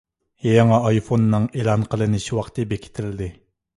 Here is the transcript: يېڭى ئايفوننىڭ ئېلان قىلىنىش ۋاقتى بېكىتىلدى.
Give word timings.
يېڭى 0.45 0.77
ئايفوننىڭ 0.77 1.45
ئېلان 1.59 1.85
قىلىنىش 1.93 2.25
ۋاقتى 2.39 2.67
بېكىتىلدى. 2.73 3.29